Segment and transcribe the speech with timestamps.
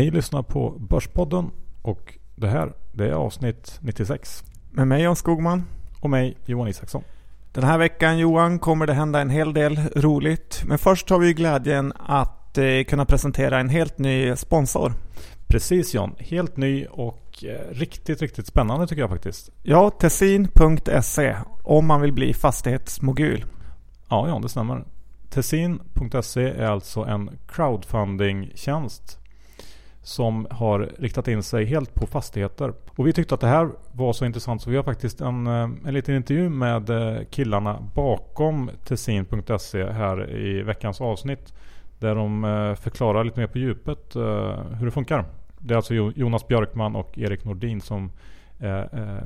[0.00, 1.50] Ni lyssnar på Börspodden
[1.82, 4.44] och det här det är avsnitt 96.
[4.70, 5.64] Med mig Jan Skogman.
[6.00, 7.02] Och mig Johan Isaksson.
[7.52, 10.62] Den här veckan Johan kommer det hända en hel del roligt.
[10.66, 14.92] Men först har vi glädjen att eh, kunna presentera en helt ny sponsor.
[15.46, 19.50] Precis John, helt ny och eh, riktigt, riktigt spännande tycker jag faktiskt.
[19.62, 23.44] Ja, Tessin.se om man vill bli fastighetsmogul.
[24.08, 24.84] Ja, ja det stämmer.
[25.30, 29.19] Tessin.se är alltså en crowdfunding-tjänst
[30.02, 32.72] som har riktat in sig helt på fastigheter.
[32.96, 35.62] Och vi tyckte att det här var så intressant så vi har faktiskt en, eh,
[35.86, 41.54] en liten intervju med eh, killarna bakom Tessin.se här i veckans avsnitt.
[41.98, 44.14] Där de eh, förklarar lite mer på djupet
[44.78, 45.24] hur det funkar.
[45.58, 48.12] Det är alltså Jonas Björkman och Erik Nordin som
[48.58, 49.22] är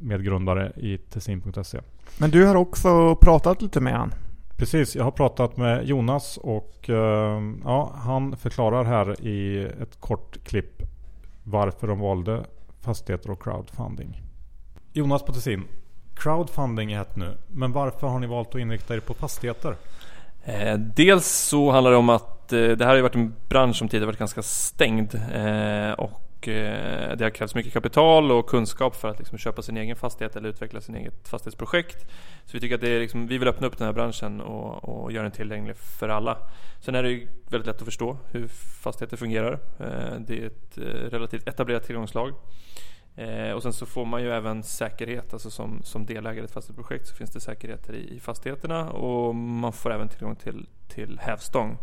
[0.00, 1.80] medgrundare i Tessin.se.
[2.18, 4.14] Men du har också pratat lite med han.
[4.56, 10.44] Precis, jag har pratat med Jonas och eh, ja, han förklarar här i ett kort
[10.44, 10.82] klipp
[11.42, 12.44] varför de valde
[12.80, 14.22] fastigheter och crowdfunding.
[14.92, 15.64] Jonas på Tessin,
[16.14, 19.76] crowdfunding är hett nu, men varför har ni valt att inrikta er på fastigheter?
[20.44, 23.88] Eh, dels så handlar det om att eh, det här har varit en bransch som
[23.88, 29.08] tidigare varit ganska stängd eh, och Eh, det har krävts mycket kapital och kunskap för
[29.08, 32.10] att liksom köpa sin egen fastighet eller utveckla sin eget fastighetsprojekt.
[32.44, 34.84] Så vi tycker att det är liksom, vi vill öppna upp den här branschen och,
[34.84, 36.38] och göra den tillgänglig för alla.
[36.80, 38.48] Sen är det ju väldigt lätt att förstå hur
[38.82, 39.52] fastigheter fungerar.
[39.80, 42.34] Eh, det är ett eh, relativt etablerat tillgångslag.
[43.16, 46.50] Eh, och sen så får man ju även säkerhet, alltså som, som delägare i ett
[46.50, 51.20] fastighetsprojekt så finns det säkerheter i, i fastigheterna och man får även tillgång till, till
[51.22, 51.78] hävstång.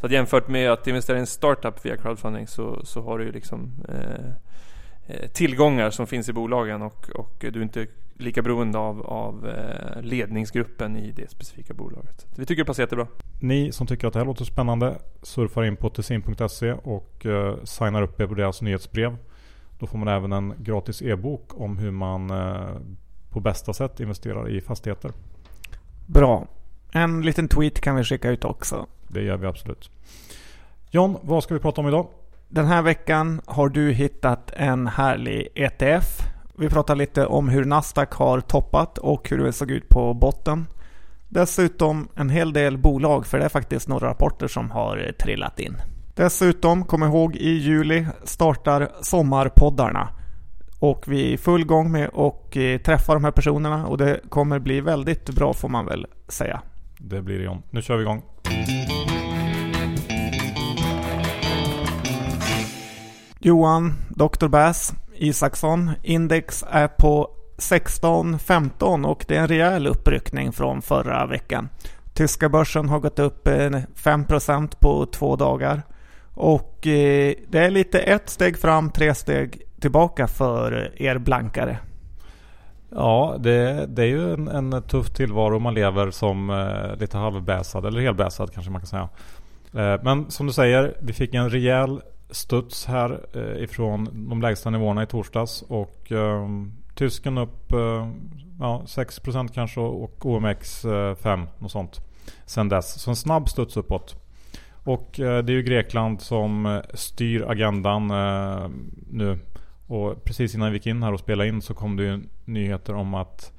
[0.00, 3.24] Så att jämfört med att investera i en startup via crowdfunding så, så har du
[3.24, 4.26] ju liksom eh,
[5.06, 9.48] eh tillgångar som finns i bolagen och, och du är inte lika beroende av, av
[9.48, 12.26] eh, ledningsgruppen i det specifika bolaget.
[12.36, 13.06] Vi tycker det passar jättebra.
[13.40, 18.02] Ni som tycker att det här låter spännande surfar in på tessin.se och eh, signar
[18.02, 19.16] upp er på deras nyhetsbrev.
[19.82, 22.76] Då får man även en gratis e-bok om hur man eh,
[23.30, 25.12] på bästa sätt investerar i fastigheter.
[26.06, 26.46] Bra.
[26.92, 28.86] En liten tweet kan vi skicka ut också.
[29.08, 29.90] Det gör vi absolut.
[30.90, 32.06] John, vad ska vi prata om idag?
[32.48, 36.20] Den här veckan har du hittat en härlig ETF.
[36.58, 40.66] Vi pratar lite om hur Nasdaq har toppat och hur det såg ut på botten.
[41.28, 45.76] Dessutom en hel del bolag, för det är faktiskt några rapporter som har trillat in.
[46.14, 50.08] Dessutom, kom ihåg i juli startar sommarpoddarna.
[50.78, 54.20] Och vi är i full gång med att eh, träffa de här personerna och det
[54.28, 56.62] kommer bli väldigt bra får man väl säga.
[56.98, 57.62] Det blir det John.
[57.70, 58.22] Nu kör vi igång.
[63.38, 64.48] Johan, Dr.
[64.48, 65.90] Bass, Isaksson.
[66.02, 71.68] Index är på 16-15 och det är en rejäl uppryckning från förra veckan.
[72.14, 75.82] Tyska börsen har gått upp 5% eh, på två dagar.
[76.34, 81.78] Och eh, det är lite ett steg fram, tre steg tillbaka för er blankare.
[82.90, 87.86] Ja, det, det är ju en, en, tuff tillvaro man lever som eh, lite halvbäsad,
[87.86, 89.08] eller helbäsad kanske man kan säga.
[89.74, 92.00] Eh, men som du säger, vi fick en rejäl
[92.30, 95.62] studs här eh, ifrån de lägsta nivåerna i torsdags.
[95.62, 96.48] Och eh,
[96.94, 98.08] tysken upp eh,
[98.60, 102.00] ja, 6% kanske och OMX eh, 5, något sånt.
[102.46, 103.00] Sen dess.
[103.00, 104.21] Så en snabb studs uppåt.
[104.84, 108.12] Och eh, det är ju Grekland som eh, styr agendan
[109.10, 109.38] nu
[109.86, 112.94] och precis innan vi gick in här och spelade in så kom det ju nyheter
[112.94, 113.52] om att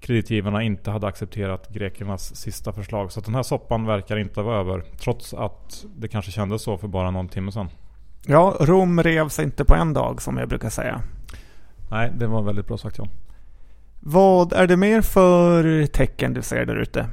[0.00, 3.12] kreditgivarna inte hade accepterat grekernas sista förslag.
[3.12, 4.82] Så den här soppan verkar inte vara över.
[4.98, 7.68] Trots att det kanske kändes så för bara någon timme sedan.
[8.26, 11.00] Ja, Rom revs inte på en dag som jag brukar säga.
[11.90, 13.08] Nej, det var väldigt bra sagt John.
[14.00, 17.06] Vad är det mer för tecken du ser där ute?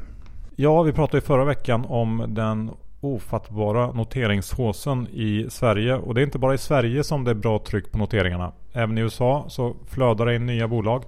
[0.55, 2.71] Ja, vi pratade i förra veckan om den
[3.01, 5.95] ofattbara noteringshåsen i Sverige.
[5.95, 8.51] Och det är inte bara i Sverige som det är bra tryck på noteringarna.
[8.73, 11.03] Även i USA så flödar det in nya bolag.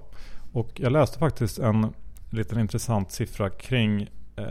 [0.52, 1.94] Och jag läste faktiskt en
[2.30, 4.44] liten intressant siffra kring eh,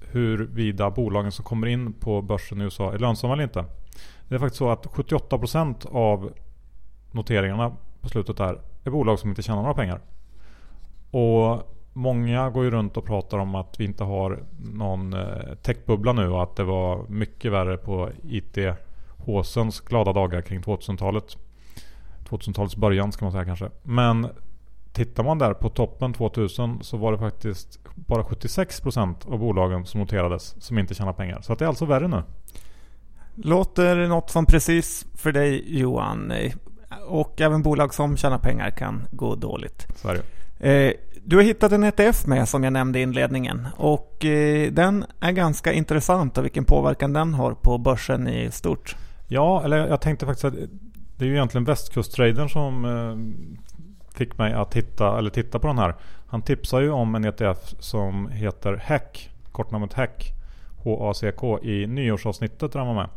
[0.00, 3.64] huruvida bolagen som kommer in på börsen i USA är lönsamma eller inte.
[4.28, 6.32] Det är faktiskt så att 78% av
[7.10, 10.00] noteringarna på slutet där är bolag som inte tjänar några pengar.
[11.10, 16.12] Och Många går ju runt och pratar om att vi inte har någon eh, techbubbla
[16.12, 21.36] nu och att det var mycket värre på IT-håsens glada dagar kring 2000-talet.
[22.28, 23.70] 2000-talets början ska man säga kanske.
[23.82, 24.28] Men
[24.92, 30.00] tittar man där på toppen 2000 så var det faktiskt bara 76% av bolagen som
[30.00, 31.40] noterades som inte tjänar pengar.
[31.40, 32.22] Så att det är alltså värre nu.
[33.34, 36.32] Låter något som precis för dig Johan.
[37.06, 39.86] Och även bolag som tjänar pengar kan gå dåligt.
[39.96, 40.22] Så är det.
[40.60, 40.92] Eh,
[41.24, 45.32] du har hittat en ETF med som jag nämnde i inledningen och eh, den är
[45.32, 48.96] ganska intressant och vilken påverkan den har på börsen i stort.
[49.28, 50.54] Ja, eller jag tänkte faktiskt att
[51.16, 55.78] det är ju egentligen västkusttraden som eh, fick mig att titta, eller titta på den
[55.78, 55.94] här.
[56.26, 60.32] Han tipsar ju om en ETF som heter HACK, kortnamnet HACK,
[60.84, 63.08] H-A-C-K i nyårsavsnittet där han var med.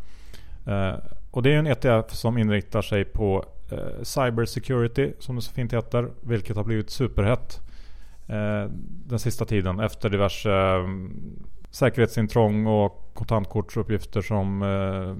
[0.65, 0.99] Eh,
[1.31, 3.45] och det är en ETF som inriktar sig på
[4.03, 7.61] cyber security som det så fint heter, vilket har blivit superhett
[8.27, 8.69] Eh,
[9.05, 10.87] den sista tiden efter diverse eh,
[11.69, 15.15] säkerhetsintrång och kontantkortsuppgifter som eh,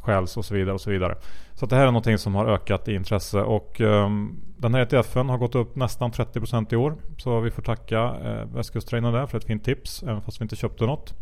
[0.00, 1.16] stjäls och så vidare och så vidare.
[1.54, 4.10] Så det här är någonting som har ökat i intresse och eh,
[4.56, 6.96] den här ETFen har gått upp nästan 30% i år.
[7.18, 10.56] Så vi får tacka eh, Västkusttrainen där för ett fint tips även fast vi inte
[10.56, 11.14] köpte något.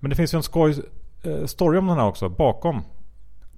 [0.00, 0.74] Men det finns ju en skoj
[1.22, 2.82] eh, story om den här också bakom.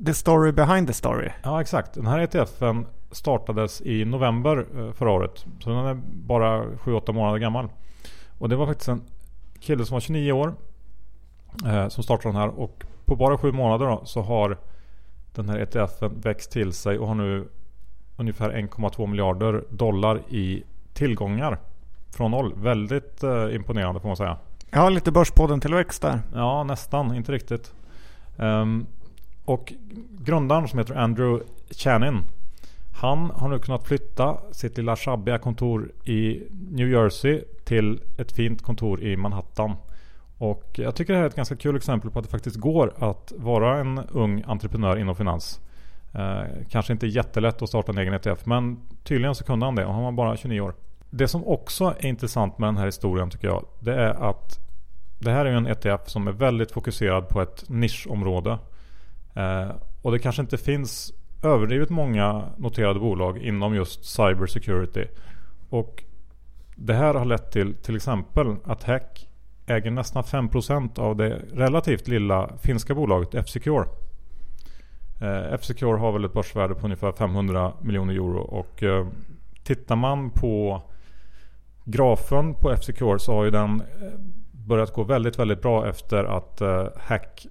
[0.07, 1.31] The story behind the story.
[1.43, 1.95] Ja exakt.
[1.95, 5.47] Den här ETFen startades i november eh, förra året.
[5.61, 7.69] Så den är bara 7-8 månader gammal.
[8.39, 9.03] Och det var faktiskt en
[9.61, 10.55] kille som var 29 år
[11.67, 14.59] eh, som startade den här och på bara 7 månader då, så har
[15.35, 17.49] den här ETFen växt till sig och har nu
[18.17, 20.63] ungefär 1,2 miljarder dollar i
[20.93, 21.59] tillgångar
[22.11, 22.55] från noll.
[22.57, 24.37] Väldigt eh, imponerande får man säga.
[24.71, 26.21] Ja, lite Börspodden-tillväxt där.
[26.35, 27.15] Ja, nästan.
[27.15, 27.75] Inte riktigt.
[28.37, 28.87] Um,
[29.45, 29.73] och
[30.11, 32.19] grundaren som heter Andrew Channin.
[32.95, 38.63] Han har nu kunnat flytta sitt lilla shabbiga kontor i New Jersey till ett fint
[38.63, 39.73] kontor i Manhattan.
[40.39, 42.95] Och jag tycker det här är ett ganska kul exempel på att det faktiskt går
[42.99, 45.61] att vara en ung entreprenör inom finans.
[46.15, 49.85] Eh, kanske inte jättelätt att starta en egen ETF men tydligen så kunde han det
[49.87, 50.75] och han var bara 29 år.
[51.11, 54.59] Det som också är intressant med den här historien tycker jag det är att
[55.19, 58.59] det här är en ETF som är väldigt fokuserad på ett nischområde.
[59.35, 59.71] Eh,
[60.03, 61.13] och det kanske inte finns
[61.43, 65.07] överdrivet många noterade bolag inom just cyber security.
[65.69, 66.05] Och
[66.77, 69.29] det här har lett till till exempel att Hack
[69.67, 73.85] äger nästan 5% av det relativt lilla finska bolaget F-Secure.
[75.21, 79.07] Eh, F-Secure har väl ett börsvärde på ungefär 500 miljoner euro och eh,
[79.65, 80.83] tittar man på
[81.85, 84.19] grafen på F-Secure så har ju den eh,
[84.53, 87.47] börjat gå väldigt, väldigt bra efter att eh, Hack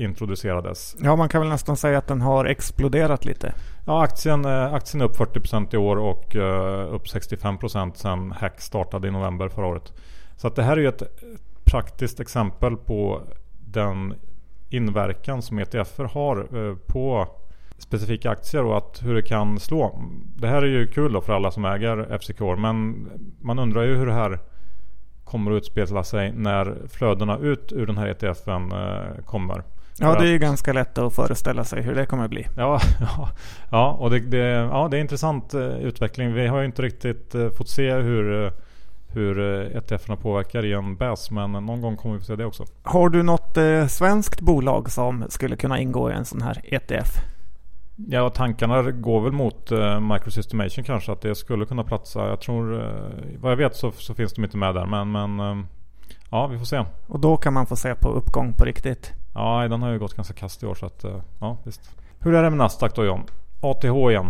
[0.00, 0.96] introducerades.
[1.02, 3.54] Ja, man kan väl nästan säga att den har exploderat lite.
[3.86, 8.60] Ja, aktien, eh, aktien är upp 40% i år och uh, upp 65% sen Hack
[8.60, 9.92] startade i november förra året.
[10.36, 11.02] Så att det här är ju ett
[11.64, 13.22] praktiskt exempel på
[13.58, 14.14] den
[14.68, 17.28] inverkan som ETFer har uh, på
[17.78, 20.02] specifika aktier och att hur det kan slå.
[20.36, 23.08] Det här är ju kul för alla som äger FCK men
[23.40, 24.38] man undrar ju hur det här
[25.24, 28.72] kommer att utspela sig när flödena ut ur den här ETFen
[29.24, 29.62] kommer.
[30.00, 32.46] Ja, det är ju ganska lätt att föreställa sig hur det kommer att bli.
[32.56, 33.30] Ja, ja,
[33.70, 36.34] ja och det, det, ja, det är intressant uh, utveckling.
[36.34, 38.52] Vi har ju inte riktigt uh, fått se hur, uh,
[39.08, 39.38] hur
[39.76, 42.64] ETFerna påverkar i en BAS, men någon gång kommer vi få se det också.
[42.82, 43.58] Har du något
[43.88, 47.16] svenskt bolag som skulle kunna ingå i en sån här ETF?
[48.08, 52.28] Ja, tankarna går väl mot uh, Microsystemation kanske, att det skulle kunna platsa.
[52.28, 52.92] Jag tror,
[53.38, 55.66] vad jag vet så, så, finns de inte med där, men, men
[56.30, 56.84] ja, vi får se.
[57.06, 59.12] Och då kan man få se på uppgång på riktigt?
[59.34, 61.80] Ja, den har ju gått ganska kast i år så att eh, ja visst.
[62.18, 63.22] Hur är det med Nasdaq då John?
[63.60, 64.26] ATH igen?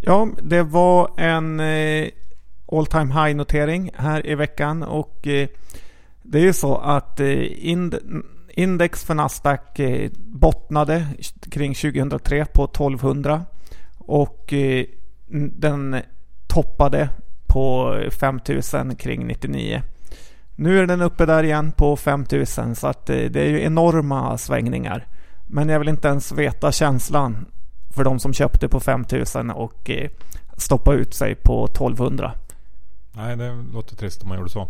[0.00, 2.08] Ja, det var en eh,
[2.72, 5.48] all time high notering här i veckan och eh,
[6.22, 7.94] det är ju så att eh, ind
[8.48, 11.06] index för Nasdaq eh, bottnade
[11.50, 13.44] kring 2003 på 1200
[13.98, 14.84] och eh,
[15.52, 15.96] den
[16.46, 17.08] toppade
[17.46, 19.82] på 5000 kring 99.
[20.56, 25.06] Nu är den uppe där igen på 5000 så att det är ju enorma svängningar.
[25.46, 27.46] Men jag vill inte ens veta känslan
[27.94, 30.10] för de som köpte på 5000 och eh,
[30.56, 32.32] stoppa ut sig på 1200.
[33.12, 34.68] Nej, det låter trist om man gjorde så.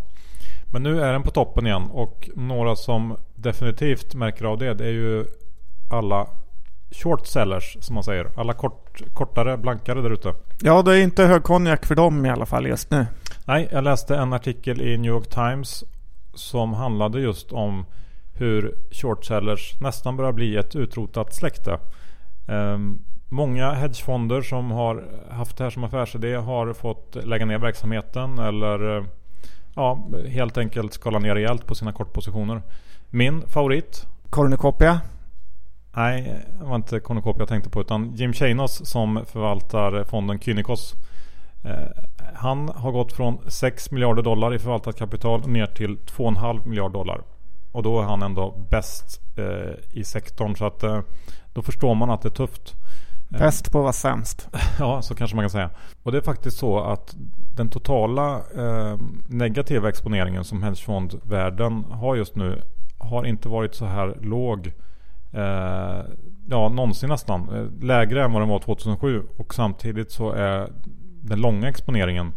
[0.73, 4.85] Men nu är den på toppen igen och några som definitivt märker av det, det
[4.85, 5.25] är ju
[5.91, 6.27] alla
[6.91, 8.31] short sellers som man säger.
[8.37, 10.35] Alla kort, kortare, blankare där ute.
[10.61, 13.07] Ja, det är inte hög konjak för dem i alla fall just nu.
[13.47, 15.85] Nej, jag läste en artikel i New York Times
[16.35, 17.87] som handlade just om
[18.33, 21.79] hur short sellers nästan börjar bli ett utrotat släkte.
[22.47, 28.39] Um, många hedgefonder som har haft det här som affärsidé har fått lägga ner verksamheten
[28.39, 29.07] eller
[29.75, 32.63] ja, helt enkelt skala ner rejält på sina kortpositioner.
[33.11, 35.01] Min favorit Cornucopia?
[35.93, 40.95] Nej, det var inte Cornucopia jag tänkte på utan Jim Chanos som förvaltar fonden Kynikos.
[42.25, 46.93] Eh, han har gått från 6 miljarder dollar i förvaltat kapital ner till 2,5 miljarder
[46.93, 47.23] dollar.
[47.73, 50.57] Och då är han ändå bäst eh, i sektorn.
[50.57, 51.01] Så att eh,
[51.53, 52.75] då förstår man att det är tufft.
[53.29, 54.49] Bäst på att vara sämst.
[54.79, 55.71] ja, så kanske man kan säga.
[56.03, 57.17] Och det är faktiskt så att
[57.57, 62.63] den totala eh, negativa exponeringen som hedgefondvärlden har just nu
[62.99, 64.73] har inte varit så här låg
[65.33, 66.05] eh,
[66.49, 67.49] ja, någonsin nästan.
[67.57, 70.71] Eh, lägre än vad den var 2007 och samtidigt så är
[71.25, 72.33] den långa exponeringen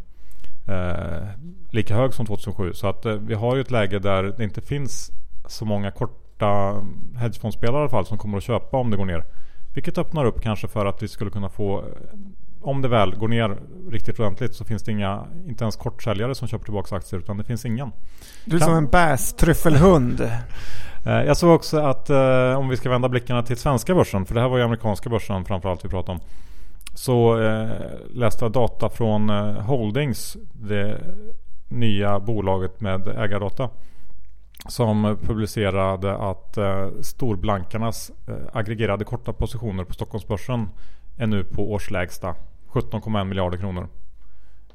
[0.67, 1.27] eh,
[1.72, 2.74] lika hög som 2007.
[2.74, 5.12] Så att eh, vi har ju ett läge där det inte finns
[5.48, 6.82] så många korta
[7.17, 9.24] hedgefondspelare i alla fall som kommer att köpa om det går ner.
[9.74, 11.84] Vilket öppnar upp kanske för att vi skulle kunna få
[12.62, 13.58] om det väl går ner
[13.91, 17.44] riktigt ordentligt så finns det inga, inte ens kortsäljare som köper tillbaka aktier utan det
[17.44, 17.91] finns ingen.
[18.46, 18.65] Du är kan...
[18.65, 20.32] som en bästryffelhund.
[21.06, 24.36] Eh, jag såg också att eh, om vi ska vända blickarna till svenska börsen, för
[24.36, 26.20] det här var ju amerikanska börsen framförallt vi pratade om.
[26.97, 27.69] Så eh,
[28.09, 31.01] läste jag data från eh, Holdings, det
[31.67, 33.69] nya bolaget med ägardata.
[34.67, 40.69] Som publicerade att eh, storblankarnas eh, aggregerade korta positioner på Stockholmsbörsen
[41.17, 42.35] är nu på årslägsta
[42.71, 43.87] 17,1 miljarder kronor.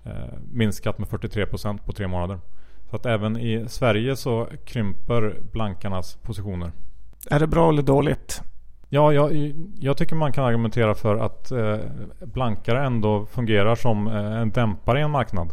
[0.04, 0.12] Eh,
[0.52, 2.38] minskat med 43 procent på tre månader.
[2.90, 6.72] Så att även i Sverige så krymper blankarnas positioner.
[7.30, 8.42] Är det bra eller dåligt?
[8.94, 11.76] Ja, jag, jag tycker man kan argumentera för att eh,
[12.20, 15.52] blankare ändå fungerar som eh, en dämpare i en marknad.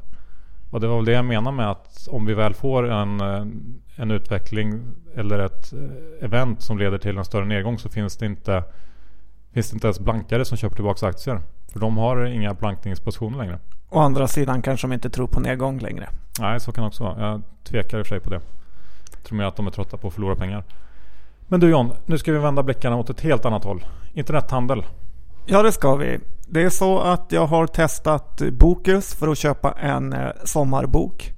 [0.69, 3.45] Och det var väl det jag menar med att om vi väl får en, eh,
[3.95, 4.81] en utveckling
[5.15, 8.63] eller ett eh, event som leder till en större nedgång så finns det inte
[9.53, 11.41] finns det inte ens blankare som köper tillbaka aktier.
[11.71, 13.59] För de har inga blankningspositioner längre.
[13.89, 16.09] Å andra sidan kanske de inte tror på nedgång längre.
[16.39, 17.29] Nej, så kan det också vara.
[17.29, 18.41] Jag tvekar i och för sig på det.
[19.11, 20.63] Jag tror mer att de är trötta på att förlora pengar.
[21.51, 23.85] Men du John, nu ska vi vända blickarna åt ett helt annat håll.
[24.13, 24.85] Internethandel.
[25.45, 26.19] Ja, det ska vi.
[26.47, 31.33] Det är så att jag har testat Bokus för att köpa en eh, sommarbok.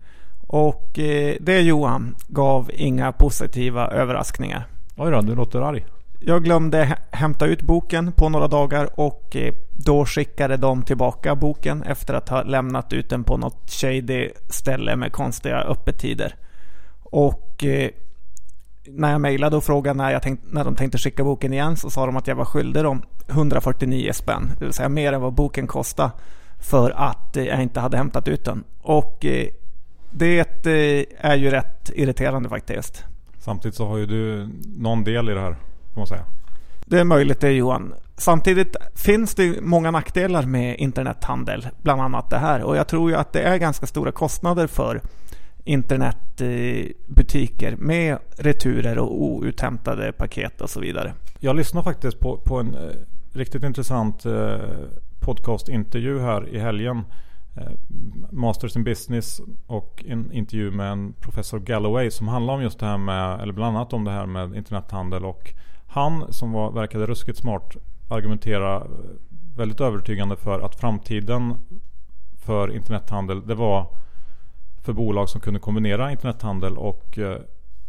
[0.48, 4.68] Och eh, det Johan gav inga positiva överraskningar.
[4.98, 5.86] Oj då, du låter arg.
[6.20, 11.84] Jag glömde hämta ut boken på några dagar och eh, då skickade de tillbaka boken
[11.84, 16.36] efter att ha lämnat ut den på något shady ställe med konstiga öppettider.
[17.04, 17.64] Och
[18.88, 21.90] när jag mejlade och frågade när, jag tänkt, när de tänkte skicka boken igen så
[21.90, 24.52] sa de att jag var skyldig dem 149 spänn.
[24.60, 26.12] Det vill säga mer än vad boken kostade
[26.60, 28.64] för att eh, jag inte hade hämtat ut den.
[28.82, 29.26] Och
[30.12, 30.66] det
[31.18, 33.04] är ju rätt irriterande faktiskt.
[33.40, 35.56] Samtidigt så har ju du någon del i det här
[35.94, 36.26] får man säga.
[36.86, 37.94] Det är möjligt det Johan.
[38.18, 42.64] Samtidigt finns det många nackdelar med internethandel, bland annat det här.
[42.64, 45.02] Och jag tror ju att det är ganska stora kostnader för
[45.64, 51.14] internetbutiker med returer och outhämtade paket och så vidare.
[51.40, 52.92] Jag lyssnade faktiskt på, på en eh,
[53.34, 54.60] riktigt intressant eh,
[55.20, 57.02] podcastintervju här i helgen.
[57.56, 57.72] Eh,
[58.32, 62.86] Masters in Business och en intervju med en professor Galloway som handlar om just det
[62.86, 65.54] här med, eller bland annat om det här med internethandel och
[65.88, 67.76] han som var, verkade ruskigt smart
[68.10, 68.82] argumentera eh,
[69.58, 71.58] väldigt övertygande för att framtiden
[72.46, 73.88] för internethandel det var
[74.84, 77.38] för bolag som kunde kombinera internethandel och eh,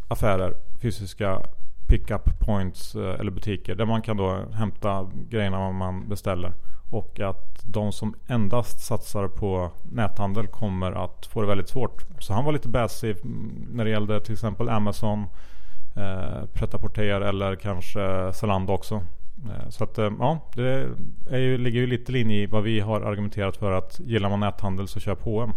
[0.07, 1.41] affärer, fysiska
[1.87, 6.53] pickup points eh, eller butiker där man kan då hämta grejerna man beställer.
[6.91, 12.05] Och att de som endast satsar på näthandel kommer att få det väldigt svårt.
[12.19, 15.25] Så han var lite bäsig mm, när det gällde till exempel Amazon
[15.95, 16.43] eh,
[17.11, 18.95] eller kanske Zalando också.
[19.45, 20.89] Eh, så att eh, ja, det
[21.29, 24.39] är ju, ligger ju lite linje i vad vi har argumenterat för att gillar man
[24.39, 25.51] näthandel så köp H&M.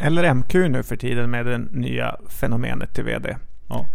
[0.00, 3.36] Eller MQ nu för tiden med det nya fenomenet till VD.
[3.68, 3.86] Ja.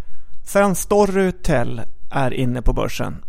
[0.43, 3.23] Sen Storytel är inne på börsen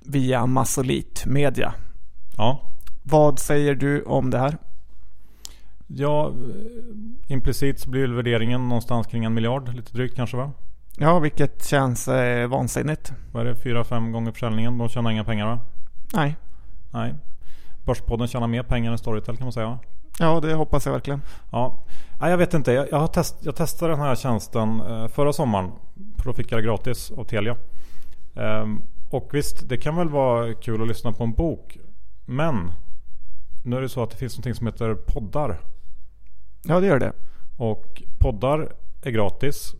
[0.00, 1.74] via Massolit Media.
[2.36, 2.60] Ja.
[3.02, 4.56] Vad säger du om det här?
[5.86, 6.32] Ja,
[7.26, 10.52] implicit så blir värderingen någonstans kring en miljard, lite drygt kanske va?
[10.96, 13.12] Ja, vilket känns eh, vansinnigt.
[13.32, 13.56] Vad är det?
[13.56, 14.78] Fyra, fem gånger försäljningen.
[14.78, 15.60] De tjänar inga pengar va?
[16.14, 16.36] Nej.
[16.90, 17.14] Nej.
[17.84, 19.78] Börspodden tjänar mer pengar än Storytel kan man säga va?
[20.20, 21.22] Ja, det hoppas jag verkligen.
[21.50, 21.84] Ja,
[22.20, 22.72] Nej, jag vet inte.
[22.72, 25.72] Jag, jag, har test, jag testade den här tjänsten eh, förra sommaren.
[26.16, 27.56] För då fick jag det gratis av Telia.
[28.34, 31.78] Ehm, och visst, det kan väl vara kul att lyssna på en bok.
[32.24, 32.72] Men
[33.64, 35.60] nu är det så att det finns något som heter poddar.
[36.62, 37.12] Ja, det gör det.
[37.56, 38.72] Och poddar
[39.02, 39.74] är gratis.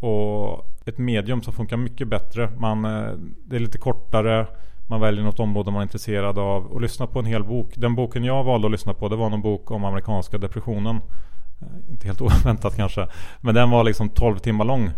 [0.00, 2.50] Och ett medium som funkar mycket bättre.
[2.58, 3.12] Man, eh,
[3.44, 4.46] det är lite kortare.
[4.90, 7.72] Man väljer något område man är intresserad av och lyssnar på en hel bok.
[7.76, 10.96] Den boken jag valde att lyssna på det var någon bok om amerikanska depressionen.
[11.60, 13.08] Eh, inte helt oväntat kanske.
[13.40, 14.90] Men den var liksom 12 timmar lång.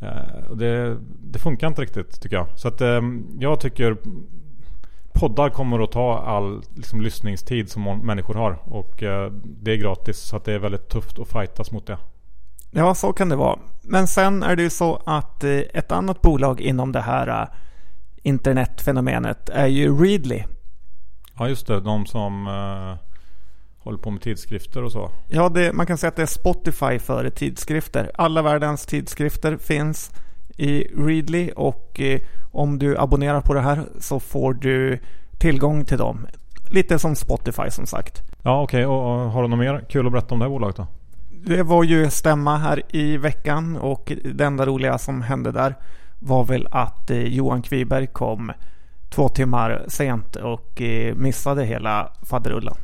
[0.00, 2.46] Eh, det, det funkar inte riktigt tycker jag.
[2.54, 3.00] Så att eh,
[3.38, 3.96] jag tycker
[5.12, 8.58] poddar kommer att ta all liksom, lyssningstid som människor har.
[8.64, 8.94] Och
[9.42, 11.98] det är gratis så att det är väldigt tufft att fightas mot det.
[12.70, 13.58] Ja, så kan det vara.
[13.82, 17.48] Men sen är det ju så att eh, ett annat bolag inom det här
[18.26, 20.42] internetfenomenet är ju Readly.
[21.38, 21.80] Ja, just det.
[21.80, 22.96] De som uh,
[23.78, 25.10] håller på med tidskrifter och så.
[25.28, 28.10] Ja, det, man kan säga att det är Spotify för tidskrifter.
[28.14, 30.10] Alla världens tidskrifter finns
[30.56, 32.20] i Readly och uh,
[32.52, 34.98] Om du abonnerar på det här så får du
[35.38, 36.26] tillgång till dem.
[36.70, 38.22] Lite som Spotify som sagt.
[38.42, 38.96] Ja okej, okay.
[38.96, 40.86] och har du något mer kul att berätta om det här bolaget då?
[41.46, 45.74] Det var ju stämma här i veckan och det enda roliga som hände där
[46.18, 48.52] var väl att eh, Johan Kviberg kom
[49.08, 52.74] två timmar sent och eh, missade hela faderullen.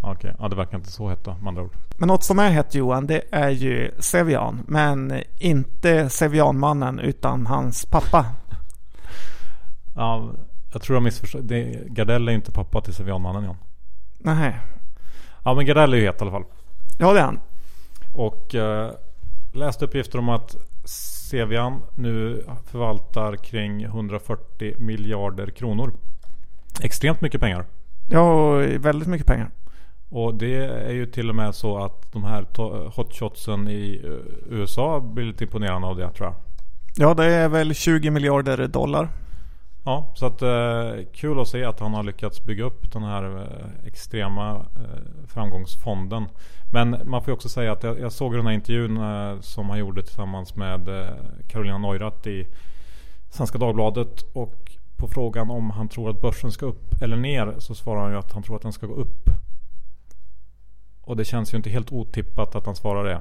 [0.00, 0.32] Okej, okay.
[0.38, 1.72] ja det verkar inte så hett då med andra ord.
[1.98, 4.62] Men något som är hett Johan, det är ju Sevian.
[4.66, 8.26] Men inte Sevianmannen utan hans pappa.
[9.94, 10.32] Ja,
[10.72, 11.42] jag tror jag missförstått.
[11.86, 13.56] Gardell är inte pappa till Sevianmannen John.
[14.18, 14.58] Nej.
[15.44, 16.44] Ja men Gardell är ju het i alla fall.
[16.98, 17.40] Ja det är han.
[18.14, 18.90] Och eh,
[19.52, 20.56] läste uppgifter om att
[20.88, 25.92] Sevian nu förvaltar kring 140 miljarder kronor.
[26.82, 27.64] Extremt mycket pengar.
[28.10, 29.50] Ja, väldigt mycket pengar.
[30.08, 32.46] Och det är ju till och med så att de här
[32.96, 36.34] hotshotsen i eh, USA blir lite imponerande av det tror jag.
[36.96, 39.08] Ja, det är väl 20 miljarder dollar.
[39.88, 43.36] Ja, så att eh, kul att se att han har lyckats bygga upp den här
[43.36, 46.24] eh, extrema eh, framgångsfonden.
[46.72, 49.70] Men man får ju också säga att jag, jag såg den här intervjun eh, som
[49.70, 51.14] han gjorde tillsammans med eh,
[51.48, 52.46] Carolina Neurath i
[53.30, 54.22] Svenska Dagbladet.
[54.32, 58.12] Och på frågan om han tror att börsen ska upp eller ner så svarar han
[58.12, 59.30] ju att han tror att den ska gå upp.
[61.00, 63.20] Och det känns ju inte helt otippat att han svarar det.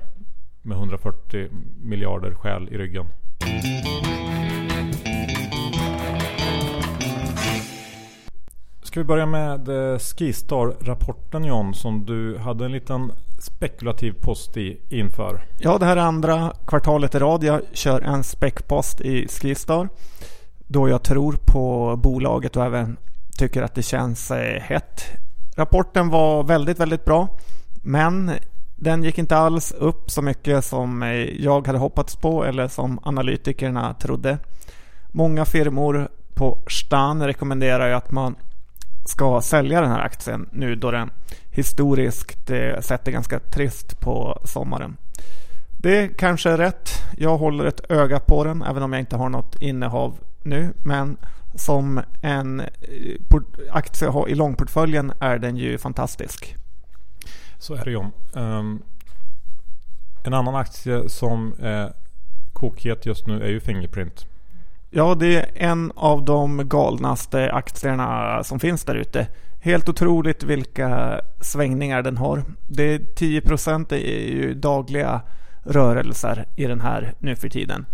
[0.61, 1.49] Med 140
[1.81, 3.07] miljarder skäl i ryggen.
[8.95, 14.81] Ska vi börja med eh, Skistar-rapporten John som du hade en liten spekulativ post i
[14.89, 15.45] inför.
[15.59, 17.43] Ja, det här är andra kvartalet i rad.
[17.43, 19.89] Jag kör en spekpost i Skistar.
[20.67, 22.97] Då jag tror på bolaget och även
[23.37, 25.01] tycker att det känns eh, hett.
[25.55, 27.27] Rapporten var väldigt, väldigt bra.
[27.83, 28.31] Men
[28.75, 31.09] den gick inte alls upp så mycket som eh,
[31.43, 34.37] jag hade hoppats på eller som analytikerna trodde.
[35.07, 38.35] Många firmor på Stan rekommenderar ju att man
[39.05, 41.09] ska sälja den här aktien nu då den
[41.51, 44.97] historiskt eh, sett är ganska trist på sommaren.
[45.77, 46.89] Det kanske är rätt.
[47.17, 50.73] Jag håller ett öga på den även om jag inte har något innehav nu.
[50.83, 51.17] Men
[51.55, 52.67] som en eh,
[53.71, 56.55] aktie i långportföljen är den ju fantastisk.
[57.57, 57.97] Så är det ju.
[57.97, 58.81] Um, ehm,
[60.23, 61.93] en annan aktie som är
[62.53, 64.27] kokhet just nu är ju Fingerprint.
[64.89, 69.27] Ja, det är en av de galnaste aktierna som finns där ute.
[69.59, 72.43] Helt otroligt vilka svängningar den har.
[72.67, 73.41] Det är 10
[73.89, 75.21] är ju dagliga
[75.63, 77.85] rörelser i den här nu för tiden.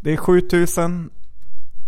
[0.00, 1.10] Det är 7000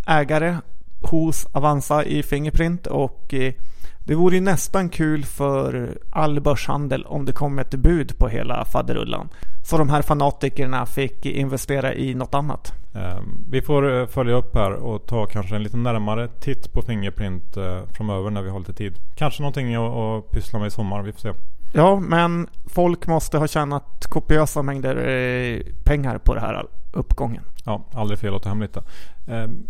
[0.07, 0.57] ägare
[1.01, 3.53] hos Avanza i Fingerprint och eh,
[3.99, 8.64] det vore ju nästan kul för all börshandel om det kom ett bud på hela
[8.64, 9.29] faderullan.
[9.64, 12.73] Så de här fanatikerna fick investera i något annat.
[12.95, 16.83] Ehm, vi får eh, följa upp här och ta kanske en lite närmare titt på
[16.83, 18.99] Fingerprint eh, framöver när vi har lite tid.
[19.15, 21.33] Kanske någonting att pyssla med i sommar, vi får se.
[21.73, 27.43] Ja, men folk måste ha tjänat kopiösa mängder eh, pengar på den här uppgången.
[27.65, 28.83] Ja, aldrig fel att ta hem lite.
[29.27, 29.67] Ehm,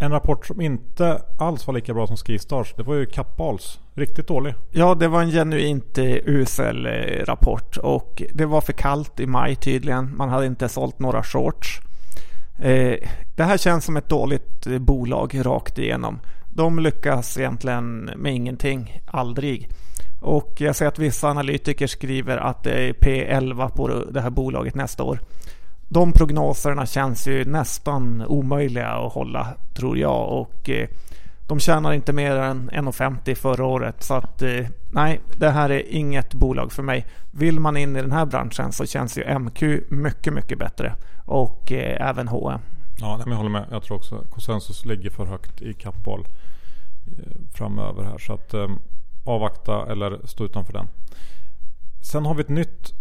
[0.00, 3.80] en rapport som inte alls var lika bra som Skistars, det var ju Kappahls.
[3.94, 4.54] Riktigt dålig.
[4.70, 6.86] Ja, det var en genuint usel
[7.26, 10.16] rapport och det var för kallt i maj tydligen.
[10.16, 11.80] Man hade inte sålt några shorts.
[12.58, 16.20] Eh, det här känns som ett dåligt eh, bolag rakt igenom.
[16.54, 19.68] De lyckas egentligen med ingenting, aldrig.
[20.20, 24.74] Och jag ser att vissa analytiker skriver att det är P11 på det här bolaget
[24.74, 25.18] nästa år.
[25.88, 30.28] De prognoserna känns ju nästan omöjliga att hålla, tror jag.
[30.28, 30.88] Och eh,
[31.52, 34.02] de tjänar inte mer än 1,50 förra året.
[34.02, 34.42] Så att
[34.90, 37.06] nej, det här är inget bolag för mig.
[37.30, 41.72] Vill man in i den här branschen så känns ju MQ mycket, mycket bättre och
[41.72, 42.60] eh, även H&M.
[42.98, 43.66] Ja, men jag håller med.
[43.70, 46.20] Jag tror också konsensus ligger för högt i Kappahl
[47.06, 48.18] eh, framöver här.
[48.18, 48.68] Så att eh,
[49.24, 50.88] avvakta eller stå utanför den.
[52.00, 52.92] Sen har vi ett nytt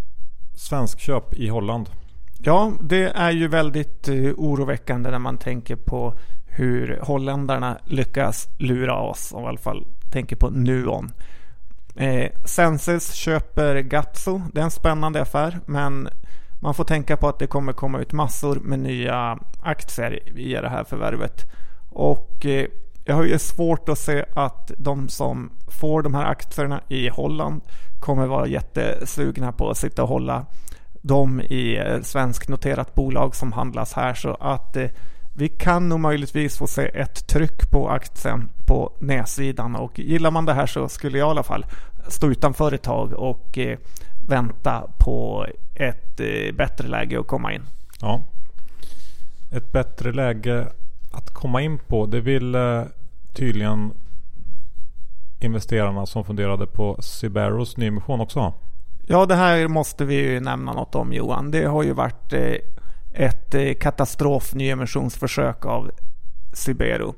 [0.55, 1.89] svenskköp i Holland.
[2.37, 6.13] Ja, det är ju väldigt eh, oroväckande när man tänker på
[6.53, 9.31] hur holländarna lyckas lura oss.
[9.33, 11.11] Om i alla fall tänker på Nuon.
[11.95, 14.41] Eh, Sensus köper Gatso.
[14.53, 16.09] Det är en spännande affär men
[16.59, 20.69] man får tänka på att det kommer komma ut massor med nya aktier via det
[20.69, 21.45] här förvärvet.
[21.89, 22.65] Och eh,
[23.05, 27.61] jag har ju svårt att se att de som får de här aktierna i Holland
[27.99, 30.45] kommer vara jättesugna på att sitta och hålla
[31.01, 34.13] dem i eh, svensk noterat bolag som handlas här.
[34.13, 34.89] Så att eh,
[35.33, 40.45] vi kan nog möjligtvis få se ett tryck på aktien på nedsidan och gillar man
[40.45, 41.65] det här så skulle jag i alla fall
[42.07, 43.57] stå utanför ett tag och
[44.27, 47.63] vänta på ett eh, bättre läge att komma in.
[48.01, 48.23] Ja.
[49.51, 50.67] Ett bättre läge
[51.11, 52.05] att komma in på.
[52.05, 52.83] Det vill eh,
[53.33, 53.93] tydligen
[55.39, 58.53] investerarna som funderade på Ciberos nyemission också.
[59.07, 61.51] Ja, det här måste vi ju nämna något om Johan.
[61.51, 62.55] Det har ju varit eh,
[63.13, 65.91] ett eh, katastrof nyemissionsförsök av
[66.53, 67.15] Cibero.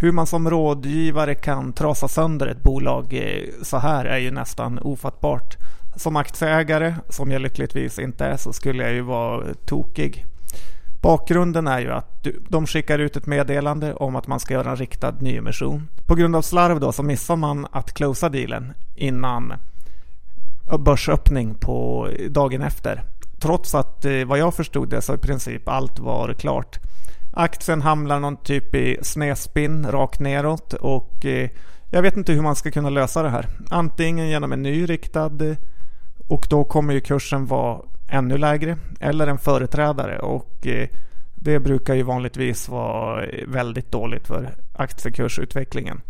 [0.00, 4.78] Hur man som rådgivare kan trasa sönder ett bolag eh, så här är ju nästan
[4.78, 5.56] ofattbart.
[5.96, 10.24] Som aktieägare, som jag lyckligtvis inte är, så skulle jag ju vara tokig.
[11.02, 14.76] Bakgrunden är ju att de skickar ut ett meddelande om att man ska göra en
[14.76, 15.88] riktad nyemission.
[16.06, 19.52] På grund av slarv då så missar man att closea dealen innan
[20.78, 23.02] börsöppning på dagen efter.
[23.44, 26.78] Trots att eh, vad jag förstod det så i princip allt var klart.
[27.32, 31.50] Aktien hamnar någon typ i snedspinn rakt neråt och eh,
[31.90, 33.48] jag vet inte hur man ska kunna lösa det här.
[33.70, 35.56] Antingen genom en ny riktad
[36.28, 40.88] och då kommer ju kursen vara ännu lägre eller en företrädare och eh,
[41.34, 46.00] det brukar ju vanligtvis vara väldigt dåligt för aktiekursutvecklingen.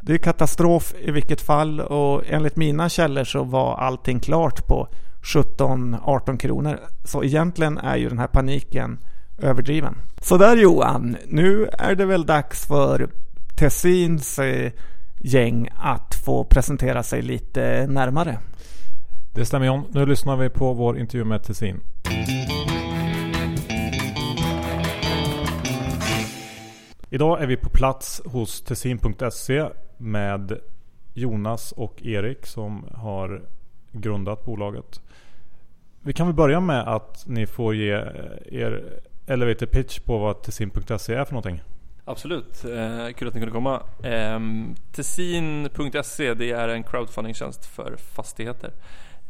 [0.00, 4.88] Det är katastrof i vilket fall och enligt mina källor så var allting klart på
[5.22, 6.80] 17-18 kronor.
[7.04, 8.98] Så egentligen är ju den här paniken
[9.38, 9.94] överdriven.
[10.20, 13.08] Så där Johan, nu är det väl dags för
[13.56, 14.72] Tessins eh,
[15.20, 18.38] gäng att få presentera sig lite närmare.
[19.34, 19.84] Det stämmer John.
[19.90, 21.80] Nu lyssnar vi på vår intervju med Tessin.
[27.10, 30.58] Idag är vi på plats hos Tessin.se med
[31.14, 33.42] Jonas och Erik som har
[33.92, 35.00] grundat bolaget.
[36.08, 37.92] Vi kan väl börja med att ni får ge
[38.50, 41.62] er elevator pitch på vad Tessin.se är för någonting.
[42.04, 43.82] Absolut, eh, kul att ni kunde komma.
[44.02, 44.40] Eh,
[44.92, 48.70] Tessin.se det är en crowdfundingtjänst för fastigheter.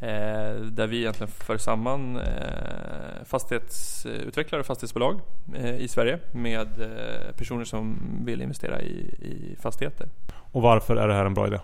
[0.00, 5.20] Eh, där vi egentligen för samman eh, fastighetsutvecklare och fastighetsbolag
[5.54, 10.08] eh, i Sverige med eh, personer som vill investera i, i fastigheter.
[10.52, 11.58] Och varför är det här en bra idé?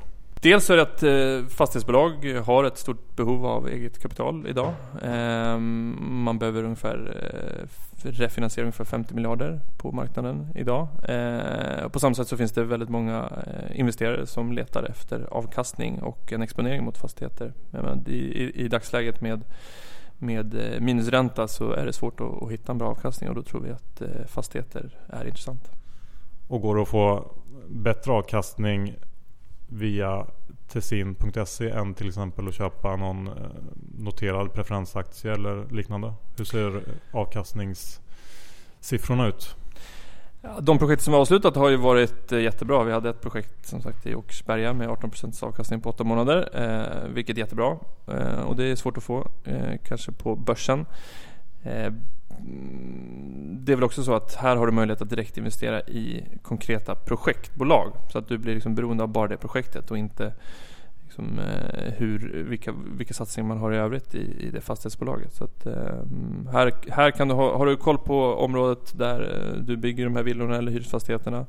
[0.44, 4.72] Dels är det att eh, fastighetsbolag har ett stort behov av eget kapital idag.
[5.02, 7.66] Ehm, man behöver ungefär eh,
[8.10, 10.88] refinansiera ungefär 50 miljarder på marknaden idag.
[11.08, 13.28] Eh, på samma sätt så finns det väldigt många
[13.74, 17.52] investerare som letar efter avkastning och en exponering mot fastigheter.
[18.06, 19.44] I, dagsläget med
[20.18, 23.60] med minusränta så är det svårt att, att hitta en bra avkastning och då tror
[23.60, 25.70] vi att fastigheter är intressant.
[26.48, 27.32] Och går det att få
[27.68, 28.94] bättre avkastning
[29.74, 30.26] via
[30.68, 33.32] tessin.se än till exempel att köpa någon eh,
[33.98, 36.14] noterad preferensaktie eller liknande?
[36.36, 36.82] Hur ser
[37.12, 39.56] avkastningssiffrorna ut?
[40.60, 42.84] De projekt som är avslutat har ju varit eh, jättebra.
[42.84, 46.48] Vi hade ett projekt som sagt i Åkersberga med 18% avkastning på 8 månader.
[46.54, 47.76] Eh, vilket är jättebra.
[48.06, 50.86] Eh, och det är svårt att få eh, kanske på börsen.
[51.62, 51.92] Eh,
[53.60, 56.94] det är väl också så att här har du möjlighet att direkt investera i konkreta
[56.94, 57.92] projektbolag.
[58.12, 60.32] Så att du blir liksom beroende av bara det projektet och inte
[61.04, 65.34] liksom, eh, hur, vilka, vilka satsningar man har i övrigt i, i det fastighetsbolaget.
[65.34, 69.60] Så att, ehm, här, här kan du ha, har du koll på området där eh,
[69.60, 71.46] du bygger de här villorna eller hyresfastigheterna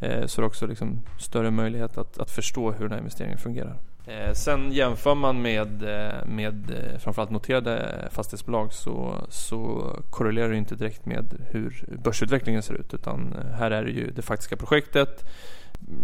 [0.00, 3.38] eh, så är det också liksom större möjlighet att, att förstå hur den här investeringen
[3.38, 3.76] fungerar.
[4.06, 10.56] Eh, sen jämför man med, eh, med eh, framförallt noterade fastighetsbolag så, så korrelerar det
[10.56, 14.56] inte direkt med hur börsutvecklingen ser ut utan eh, här är det ju det faktiska
[14.56, 15.24] projektet,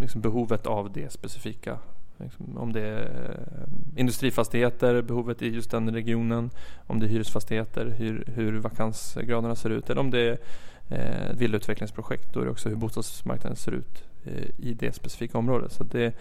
[0.01, 1.79] liksom behovet av det specifika.
[2.19, 3.37] Liksom om det är
[3.97, 6.51] industrifastigheter, behovet i just den regionen,
[6.87, 10.39] om det är hyresfastigheter, hur, hur vakansgraderna ser ut eller om det är
[10.91, 12.33] eh, villautvecklingsprojekt.
[12.33, 14.10] Då är det också hur bostadsmarknaden ser ut
[14.59, 15.73] i det specifika området.
[15.73, 16.15] Så det,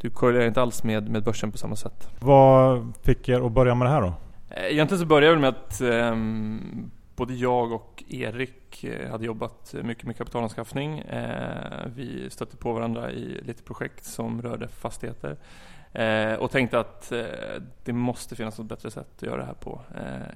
[0.00, 2.08] du korrelerar inte alls med, med börsen på samma sätt.
[2.20, 4.14] Vad fick er att börja med det här då?
[4.50, 6.16] Eh, egentligen så började det med att eh,
[7.16, 10.98] både jag och Erik eh, hade jobbat mycket med kapitalanskaffning.
[10.98, 15.36] Eh, vi stötte på varandra i lite projekt som rörde fastigheter.
[15.92, 17.24] Eh, och tänkte att eh,
[17.84, 19.80] det måste finnas något bättre sätt att göra det här på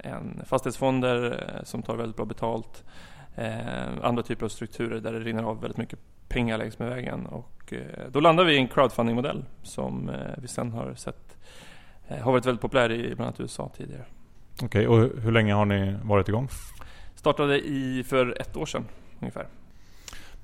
[0.03, 2.83] än fastighetsfonder som tar väldigt bra betalt.
[4.01, 5.99] andra typer av strukturer där det rinner av väldigt mycket
[6.31, 7.25] pengar längs med vägen.
[7.25, 7.79] Och eh,
[8.11, 11.37] då landade vi i en crowdfunding-modell som eh, vi sen har sett
[12.07, 14.05] eh, har varit väldigt populär i bland annat USA tidigare.
[14.63, 16.47] Okej, okay, och hur länge har ni varit igång?
[17.15, 18.85] Startade i för ett år sedan
[19.19, 19.47] ungefär.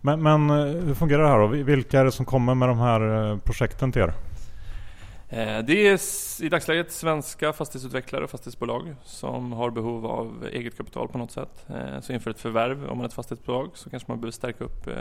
[0.01, 1.47] Men, men hur fungerar det här då?
[1.47, 4.13] Vilka är det som kommer med de här projekten till er?
[5.29, 5.99] Eh, det är
[6.43, 11.65] i dagsläget svenska fastighetsutvecklare och fastighetsbolag som har behov av eget kapital på något sätt.
[11.69, 14.63] Eh, så inför ett förvärv, om man är ett fastighetsbolag, så kanske man behöver stärka
[14.63, 14.93] upp eh,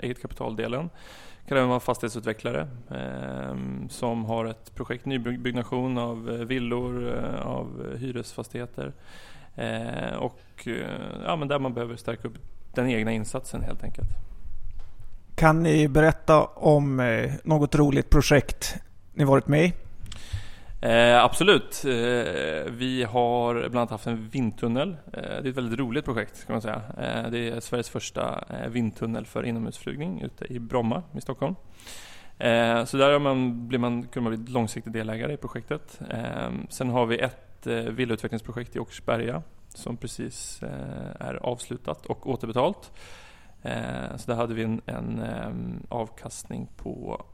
[0.00, 0.90] eget kapitaldelen.
[1.42, 2.68] Det kan även vara fastighetsutvecklare
[3.88, 8.92] som har ett projekt nybyggnation av villor, av hyresfastigheter.
[10.18, 10.68] Och
[11.24, 12.38] ja, men där man behöver stärka upp
[12.74, 14.08] den egna insatsen helt enkelt.
[15.34, 16.96] Kan ni berätta om
[17.44, 18.76] något roligt projekt
[19.14, 19.72] ni varit med i?
[20.86, 21.84] Eh, absolut.
[21.84, 21.90] Eh,
[22.70, 24.96] vi har bland annat haft en vindtunnel.
[25.12, 26.82] Eh, det är ett väldigt roligt projekt kan man säga.
[26.98, 31.54] Eh, det är Sveriges första eh, vindtunnel för inomhusflygning ute i Bromma i Stockholm.
[32.38, 36.00] Eh, så där man, blir man, kunde man bli långsiktig delägare i projektet.
[36.10, 42.30] Eh, sen har vi ett eh, villautvecklingsprojekt i Åkersberga som precis eh, är avslutat och
[42.30, 42.92] återbetalt.
[43.62, 45.22] Eh, så där hade vi en, en
[45.88, 47.24] avkastning på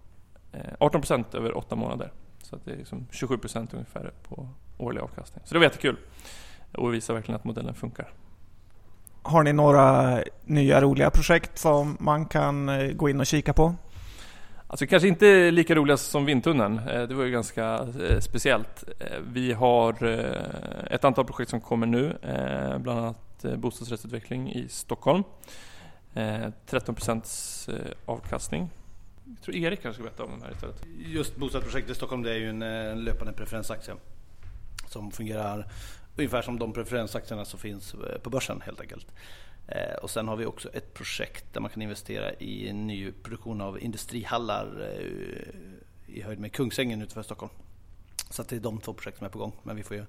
[0.53, 2.13] 18% över åtta månader.
[2.43, 5.43] Så att det är liksom 27% ungefär på årlig avkastning.
[5.47, 5.97] Så det var jättekul
[6.73, 8.13] och visar verkligen att modellen funkar.
[9.23, 13.75] Har ni några nya roliga projekt som man kan eh, gå in och kika på?
[14.67, 16.79] Alltså kanske inte lika roliga som vindtunneln.
[16.79, 18.85] Eh, det var ju ganska eh, speciellt.
[19.33, 20.05] Vi har
[20.91, 22.17] ett antal projekt som kommer nu,
[22.79, 25.23] bland annat bostadsrättsutveckling i Stockholm.
[26.15, 27.71] 13%
[28.07, 28.71] avkastning
[29.35, 30.83] jag tror Erik kanske ska berätta om de här istället.
[30.99, 33.95] Just bostadsprojektet i Stockholm det är ju en, en löpande preferensaktie
[34.87, 35.67] som fungerar
[36.17, 39.07] ungefär som de preferensaktierna som finns eh, på börsen helt enkelt.
[39.69, 43.61] Eh, och sen har vi också ett projekt där man kan investera i ny produktion
[43.61, 47.53] av industrihallar eh, i höjd med Kungsängen utanför Stockholm.
[48.31, 49.53] Så det är de två projekt som är på gång.
[49.63, 50.05] Men vi får ju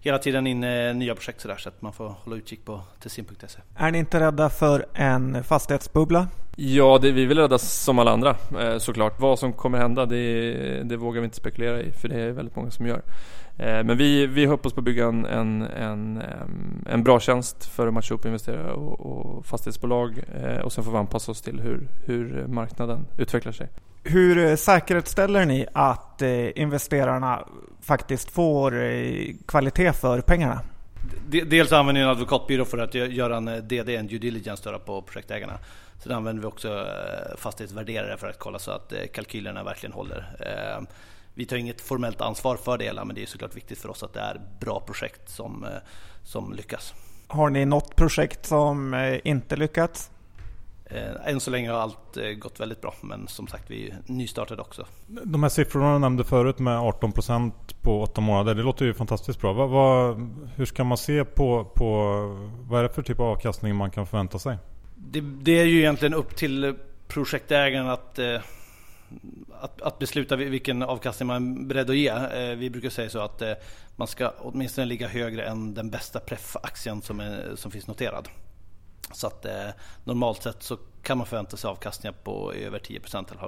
[0.00, 3.58] hela tiden in eh, nya projekt sådär så att man får hålla utkik på tessin.se.
[3.76, 6.28] Är ni inte rädda för en fastighetsbubbla?
[6.56, 9.20] Ja, det, vi vill rädda som alla andra eh, såklart.
[9.20, 12.56] Vad som kommer hända det, det vågar vi inte spekulera i för det är väldigt
[12.56, 13.02] många som gör.
[13.58, 16.22] Eh, men vi, vi hoppas på att bygga en, en, en,
[16.86, 20.22] en bra tjänst för att matcha upp investerare och, och fastighetsbolag
[20.64, 23.68] och sen får vi anpassa oss till hur, hur marknaden utvecklar sig.
[24.04, 27.48] Hur eh, säkerställer ni att eh, investerarna
[27.80, 30.60] faktiskt får eh, kvalitet för pengarna?
[31.30, 35.58] Dels använder vi en advokatbyrå för att göra en DD, en due diligence på projektägarna.
[36.02, 36.86] Sen använder vi också
[37.36, 40.26] fastighetsvärderare för att kolla så att kalkylerna verkligen håller.
[41.38, 44.02] Vi tar inget formellt ansvar för det hela men det är såklart viktigt för oss
[44.02, 45.66] att det är bra projekt som,
[46.22, 46.94] som lyckas.
[47.26, 50.10] Har ni något projekt som inte lyckats?
[50.84, 53.96] Eh, än så länge har allt eh, gått väldigt bra men som sagt vi är
[54.06, 54.86] nystartade också.
[55.06, 58.54] De här siffrorna du nämnde förut med 18% på 8 månader.
[58.54, 59.52] Det låter ju fantastiskt bra.
[59.52, 60.16] Vad, vad,
[60.56, 61.86] hur ska man se på, på
[62.68, 64.56] vad är det för typ av avkastning man kan förvänta sig?
[64.96, 66.74] Det, det är ju egentligen upp till
[67.08, 68.40] projektägaren att eh,
[69.52, 72.08] att, att, besluta vilken avkastning man är beredd att ge.
[72.08, 73.52] Eh, vi brukar säga så att eh,
[73.96, 78.28] man ska åtminstone ligga högre än den bästa preffaktien som, är, som finns noterad.
[79.12, 79.68] Så att eh,
[80.04, 83.40] normalt sett så kan man förvänta sig avkastningar på över 10 procent, eller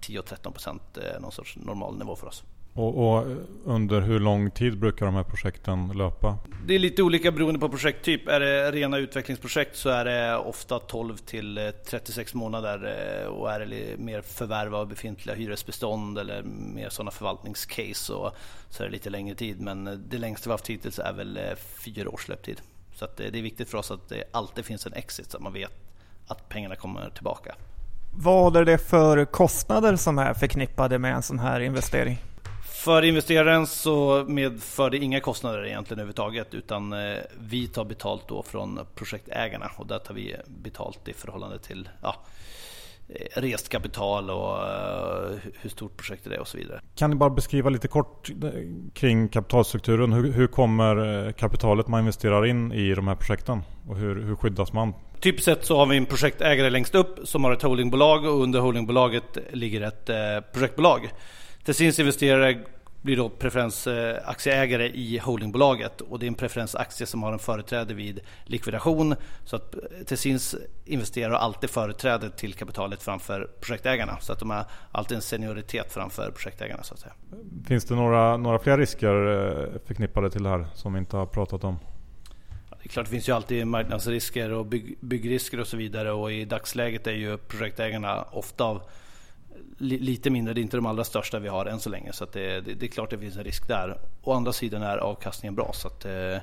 [0.00, 2.44] 10-13 procent är någon sorts normal nivå för oss.
[2.76, 3.26] Och, och,
[3.64, 6.38] under hur lång tid brukar de här projekten löpa?
[6.66, 8.28] Det är lite olika beroende på projekttyp.
[8.28, 13.52] Är det rena utvecklingsprojekt så är det ofta 12 till 36 eh, månader eh, och
[13.52, 16.42] är det mer förvärv av befintliga hyresbestånd eller
[16.74, 18.32] mer sådana förvaltningscase så,
[18.70, 19.60] så är det lite längre tid.
[19.60, 21.38] Men det längsta vi haft hittills är väl
[21.84, 22.60] fyra års löptid.
[22.94, 25.42] Så att det är viktigt för oss att det alltid finns en exit så att
[25.42, 25.72] man vet
[26.26, 27.54] att pengarna kommer tillbaka.
[28.12, 32.18] Vad är det för kostnader som är förknippade med en sån här investering?
[32.86, 38.42] För investeraren så medför det inga kostnader egentligen överhuvudtaget utan eh, vi tar betalt då
[38.42, 42.16] från projektägarna och där tar vi betalt i förhållande till ja,
[43.08, 46.80] Eh, rest kapital och eh, hur stort projektet är och så vidare.
[46.94, 48.30] Kan ni bara beskriva lite kort
[48.94, 50.12] kring kapitalstrukturen?
[50.12, 53.62] Hur, hur kommer kapitalet man investerar in i de här projekten?
[53.88, 54.94] Och hur, hur skyddas man?
[55.20, 58.60] Typiskt sett så har vi en projektägare längst upp som har ett holdingbolag och under
[58.60, 60.06] holdingbolaget ligger ett
[60.52, 61.10] projektbolag.
[61.64, 62.64] Tessins investerare
[63.06, 68.20] blir då preferensaktieägare i holdingbolaget och det är en preferensaktie som har en företräde vid
[68.44, 69.14] likvidation.
[69.44, 69.74] Så att
[70.06, 74.18] Tessins investerare har alltid företräde till kapitalet framför projektägarna.
[74.20, 77.12] Så att de har alltid en senioritet framför projektägarna så att säga.
[77.66, 81.26] Finns det några, några fler risker eh, förknippade till det här som vi inte har
[81.26, 81.78] pratat om?
[82.70, 86.32] Det är klart det finns ju alltid marknadsrisker och bygg, byggrisker och så vidare och
[86.32, 88.82] i dagsläget är ju projektägarna ofta av
[89.78, 90.54] lite mindre.
[90.54, 92.12] Det är inte de allra största vi har än så länge.
[92.12, 93.98] Så det, det, det, är klart det finns en risk där.
[94.22, 95.70] Å andra sidan är avkastningen bra.
[95.72, 96.40] Så att, eh, det,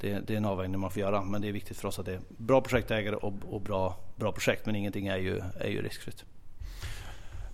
[0.00, 1.24] det, är en avvägning man får göra.
[1.24, 4.32] Men det är viktigt för oss att det är bra projektägare och, och bra, bra
[4.32, 4.66] projekt.
[4.66, 6.24] Men ingenting är ju, är ju riskfritt.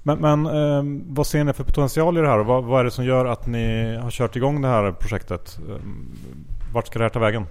[0.02, 0.82] Men, men eh,
[1.14, 2.38] vad ser ni för potential i det här?
[2.38, 5.58] Vad, vad är det som gör att ni har kört igång det här projektet?
[5.58, 6.16] Ehm,
[6.72, 7.46] vart ska det här ta vägen?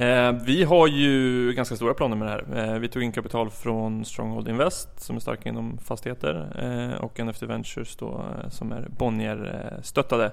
[0.00, 2.74] Eh, vi har ju ganska stora planer med det här.
[2.74, 7.18] Eh, vi tog in kapital från Stronghold Invest som är starka inom fastigheter eh, och
[7.26, 10.32] NFT Ventures då, eh, som är Bonnier-stöttade.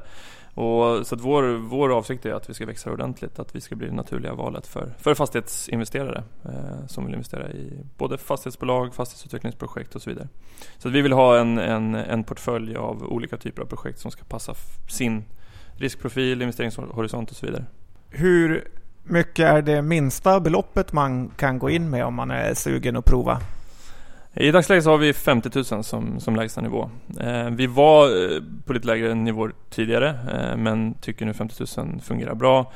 [0.53, 3.75] Och, så att vår, vår avsikt är att vi ska växa ordentligt, att vi ska
[3.75, 9.95] bli det naturliga valet för, för fastighetsinvesterare eh, som vill investera i både fastighetsbolag, fastighetsutvecklingsprojekt
[9.95, 10.27] och så vidare.
[10.77, 14.11] Så att vi vill ha en, en, en portfölj av olika typer av projekt som
[14.11, 14.53] ska passa
[14.89, 15.23] sin
[15.75, 17.65] riskprofil, investeringshorisont och så vidare.
[18.09, 18.67] Hur
[19.09, 23.05] mycket är det minsta beloppet man kan gå in med om man är sugen att
[23.05, 23.41] prova?
[24.33, 26.89] I dagsläget så har vi 50 000 som, som lägsta nivå.
[27.19, 32.01] Eh, vi var eh, på lite lägre nivåer tidigare eh, men tycker nu 50 000
[32.01, 32.71] fungerar bra.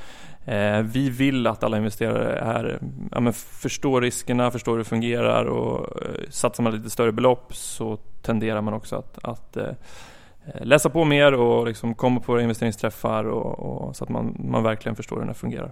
[0.45, 2.79] Eh, vi vill att alla investerare är,
[3.11, 7.55] ja, men förstår riskerna, förstår hur det fungerar och eh, satsar man lite större belopp
[7.55, 12.41] så tenderar man också att, att eh, eh läsa på mer och liksom komma på
[12.41, 15.71] investeringsträffar och, och, så att man, man verkligen förstår hur det fungerar.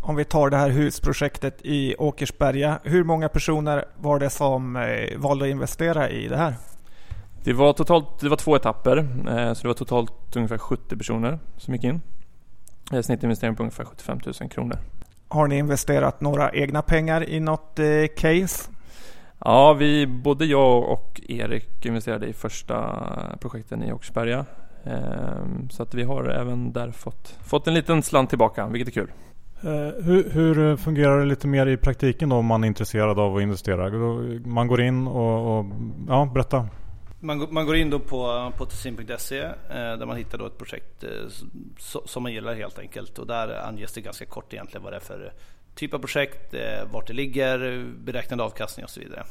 [0.00, 2.78] Om vi tar det här husprojektet i Åkersberga.
[2.82, 6.54] Hur många personer var det som eh, valde att investera i det här?
[7.44, 11.38] Det var, totalt, det var två etapper, eh, så det var totalt ungefär 70 personer
[11.56, 12.00] som gick in.
[12.92, 14.78] Eh, snittinvestering på ungefär 75 000 kronor.
[15.28, 17.80] Har ni investerat några egna pengar i något
[18.16, 18.70] case?
[19.38, 23.04] Ja, vi, både jag och Erik investerade i första
[23.40, 24.46] projekten i Åkersberga.
[25.70, 29.10] Så att vi har även där fått, fått en liten slant tillbaka, vilket är kul.
[29.62, 33.36] Eh, hur, hur, fungerar det lite mer i praktiken då om man är intresserad av
[33.36, 33.90] att investera?
[34.44, 35.66] Man går in och, och
[36.08, 36.68] ja, berätta.
[37.20, 41.04] Man, man, går in då på, på tessin.se eh, där man hittar då ett projekt
[41.04, 41.10] eh,
[42.06, 45.00] som man gillar helt enkelt och där anges det ganska kort egentligen vad det är
[45.00, 45.32] för
[45.74, 49.24] typ av projekt, eh, vart det ligger, beräknad avkastning och så vidare.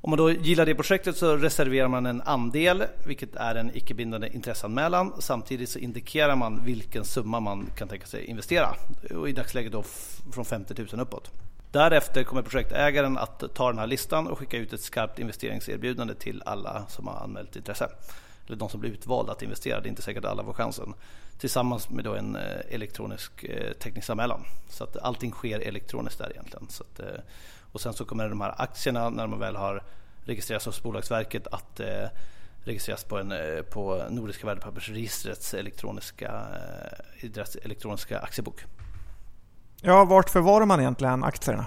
[0.00, 4.28] Om man då gillar det projektet så reserverar man en andel, vilket är en icke-bindande
[4.34, 5.12] intresseanmälan.
[5.18, 8.74] Samtidigt så indikerar man vilken summa man kan tänka sig investera.
[9.14, 9.84] Och I dagsläget då
[10.32, 11.30] från 50 000 uppåt.
[11.72, 16.42] Därefter kommer projektägaren att ta den här listan och skicka ut ett skarpt investeringserbjudande till
[16.46, 17.88] alla som har anmält intresse.
[18.46, 20.94] Eller de som blir utvalda att investera, det är inte säkert alla får chansen.
[21.38, 24.44] Tillsammans med då en eh, elektronisk eh, teknisk anmälan.
[24.68, 26.66] Så att allting sker elektroniskt där egentligen.
[26.68, 27.20] Så att, eh,
[27.72, 29.82] och sen så kommer de här aktierna när de väl har
[30.24, 32.08] registrerats hos Bolagsverket att eh,
[32.64, 36.46] registreras på, en, eh, på Nordiska värdepappersregistrets elektroniska,
[37.22, 38.64] eh, elektroniska aktiebok.
[39.82, 41.66] Ja, vart förvarar man egentligen aktierna?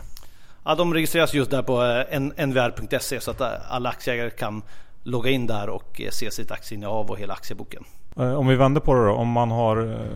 [0.65, 2.03] Ja, de registreras just där på
[2.45, 4.63] nvr.se så att alla aktieägare kan
[5.03, 7.83] logga in där och se sitt aktieinnehav och hela aktieboken.
[8.15, 9.11] Om vi vänder på det då.
[9.11, 10.07] Om man har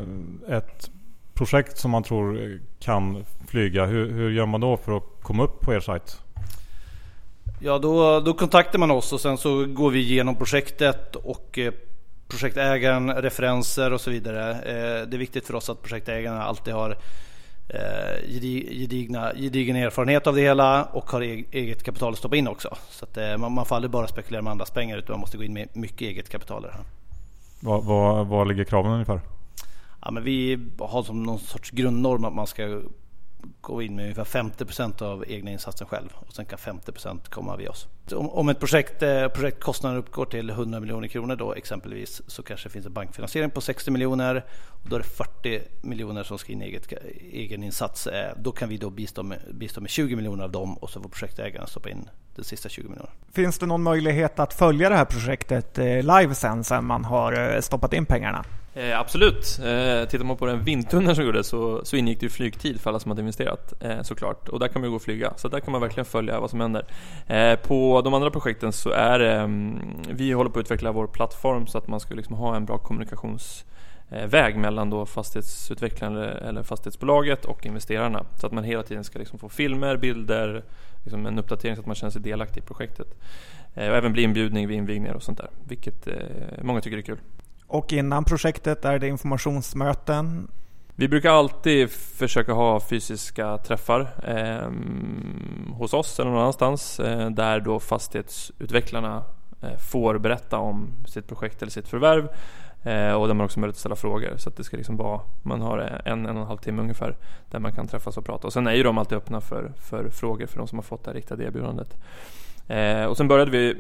[0.47, 0.89] ett
[1.35, 3.85] projekt som man tror kan flyga.
[3.85, 6.19] Hur, hur gör man då för att komma upp på er sajt?
[7.59, 11.73] Ja, då, då kontaktar man oss och sen så går vi igenom projektet och eh,
[12.27, 14.51] projektägaren, referenser och så vidare.
[14.51, 16.97] Eh, det är viktigt för oss att projektägarna alltid har
[17.69, 22.77] eh, gedigna, gedigen erfarenhet av det hela och har eget kapital att stoppa in också.
[22.89, 25.43] Så att man, man får aldrig bara spekulera med andras pengar utan man måste gå
[25.43, 26.67] in med mycket eget kapital.
[27.59, 29.19] Vad, vad ligger kraven ungefär?
[30.05, 32.81] Ja, men vi har som någon sorts grundnorm att man ska
[33.61, 37.29] gå in med ungefär 50 procent av egna insatsen själv och sen kan 50 procent
[37.29, 37.87] komma via oss.
[38.11, 42.69] Om, om ett projekt, eh, projektkostnaden uppgår till 100 miljoner kronor då exempelvis så kanske
[42.69, 46.51] det finns en bankfinansiering på 60 miljoner och då är det 40 miljoner som ska
[46.51, 46.93] in i eget,
[47.31, 48.07] egen insats.
[48.07, 51.01] Eh, då kan vi då bistå med, bistå med 20 miljoner av dem och så
[51.01, 53.11] får projektägaren stoppa in de sista 20 miljonerna.
[53.31, 57.55] Finns det någon möjlighet att följa det här projektet eh, live sen, sen man har
[57.55, 58.45] eh, stoppat in pengarna?
[58.77, 59.59] Eh, absolut.
[59.59, 62.89] Eh, tittar man på den vindtunneln som gjordes så, så ingick det ju flygtid för
[62.89, 64.49] alla som hade investerat eh, såklart.
[64.49, 65.33] Och där kan man ju gå och flyga.
[65.37, 66.85] Så där kan man verkligen följa vad som händer.
[67.27, 69.47] Eh, på de andra projekten så är eh,
[70.09, 72.77] vi håller på att utveckla vår plattform så att man ska liksom ha en bra
[72.77, 78.25] kommunikationsväg eh, mellan då fastighetsutvecklaren eller fastighetsbolaget och investerarna.
[78.39, 80.63] Så att man hela tiden ska liksom få filmer, bilder,
[81.03, 83.07] liksom en uppdatering så att man känner sig delaktig i projektet.
[83.75, 86.13] Eh, och även bli inbjudning vid invigningar och sånt där, vilket eh,
[86.61, 87.19] många tycker är kul.
[87.67, 90.47] Och innan projektet är det informationsmöten.
[90.97, 94.69] Vi brukar alltid försöka ha fysiska träffar eh,
[95.75, 99.23] hos oss eller någon annanstans eh, där då fastighetsutvecklarna
[99.61, 102.27] eh, får berätta om sitt projekt eller sitt förvärv
[102.83, 104.37] eh, och där man också möjlighet att ställa frågor.
[104.37, 107.15] Så att det ska liksom vara, man har en, en och en halv timme ungefär
[107.51, 108.47] där man kan träffas och prata.
[108.47, 111.03] Och sen är ju de alltid öppna för, för frågor för de som har fått
[111.03, 111.97] det här riktade erbjudandet.
[112.67, 113.77] Eh, och sen började vi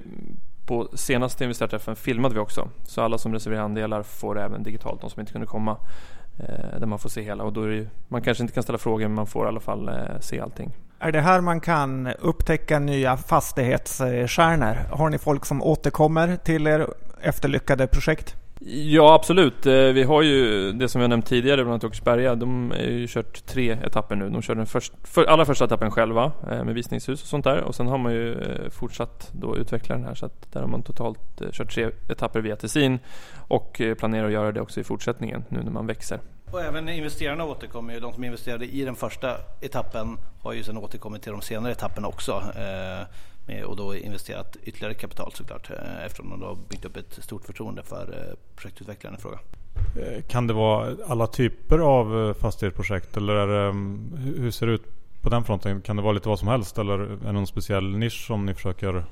[0.65, 2.69] på senaste investerarträffen filmade vi också.
[2.83, 5.77] Så alla som reserverar andelar får även digitalt, de som inte kunde komma.
[6.39, 8.77] Eh, där man får se hela och då är det, man kanske inte kan ställa
[8.77, 10.71] frågor men man får i alla fall eh, se allting.
[10.99, 14.95] Är det här man kan upptäcka nya fastighetsstjärnor?
[14.95, 16.87] Har ni folk som återkommer till er
[17.21, 18.35] efter lyckade projekt?
[18.61, 19.65] Ja absolut.
[19.65, 22.35] Eh, vi har ju det som jag nämnt tidigare, bland annat Åkersberga.
[22.35, 24.29] De har ju kört tre etapper nu.
[24.29, 27.61] De körde den först, för, allra första etappen själva eh, med visningshus och sånt där.
[27.61, 30.15] Och sen har man ju eh, fortsatt då utveckla den här.
[30.15, 32.99] Så att där har man totalt kört tre etapper via Tessin.
[33.47, 36.19] Och planerar att göra det också i fortsättningen nu när man växer.
[36.51, 37.99] Och även investerarna återkommer ju.
[37.99, 42.07] De som investerade i den första etappen har ju sen återkommit till de senare etapperna
[42.07, 42.43] också.
[43.47, 47.45] Med, och då investerat ytterligare kapital såklart eh, eftersom de då byggt upp ett stort
[47.45, 49.39] förtroende för eh, projektutvecklaren i fråga.
[49.95, 54.73] Eh, kan det vara alla typer av fastighetsprojekt eller är det, mm, hur ser det
[54.73, 54.83] ut
[55.21, 55.81] på den fronten?
[55.81, 58.53] Kan det vara lite vad som helst eller är det någon speciell nisch som ni
[58.53, 59.05] försöker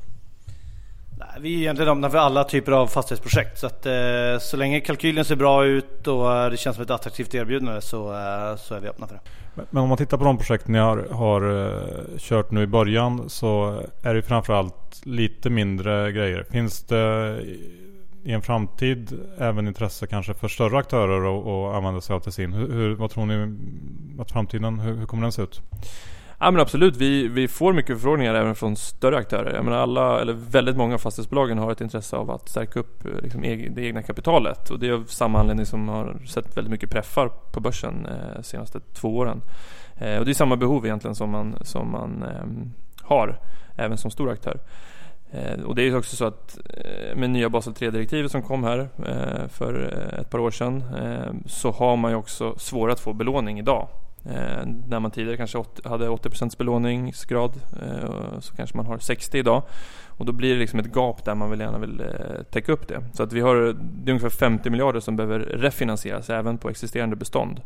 [1.20, 3.60] Nej, vi är egentligen öppna för alla typer av fastighetsprojekt.
[3.60, 7.36] Så, att, eh, så länge kalkylen ser bra ut och det känns som ett attraktivt
[7.36, 9.22] erbjudande så, eh, så är vi öppna för det.
[9.56, 13.30] Men om man tittar på de projekten ni har, har eh, kört nu i början
[13.30, 16.46] så är det framförallt lite mindre grejer.
[16.52, 17.38] Finns det
[18.24, 22.54] i en framtid även intresse kanske för större aktörer att använda sig av Tessin?
[22.54, 23.58] Hur, hur, vad tror ni
[24.22, 25.62] att framtiden, hur, hur kommer den se ut?
[26.44, 29.56] Ja men absolut, vi, vi får mycket förfrågningar även från större aktörer.
[29.56, 33.06] Jag menar alla, eller väldigt många av fastighetsbolagen har ett intresse av att stärka upp
[33.06, 34.70] eh, liksom, det egna kapitalet.
[34.70, 38.42] Och det är av samma anledning som har sett väldigt mycket preffar på börsen eh,
[38.42, 39.42] senaste två åren.
[39.98, 43.40] Eh, och det är samma behov egentligen som man, som man eh, har,
[43.76, 44.60] även som stor aktör.
[45.32, 48.90] Eh, och det är också så att eh, med nya Basel 3-direktivet som kom här
[49.48, 49.74] för
[50.20, 50.84] ett par år sedan
[51.46, 53.88] så har man ju också svårare att få belåning idag.
[54.26, 59.38] Eh, när man tidigare kanske 80, hade 80% belåningsgrad eh, så kanske man har 60
[59.38, 59.64] idag.
[60.08, 62.88] Och då blir det liksom ett gap där man vill gärna vill eh, täcka upp
[62.88, 63.04] det.
[63.14, 67.16] Så att vi har, det är ungefär 50 miljarder som behöver refinansieras även på existerande
[67.16, 67.62] bestånd.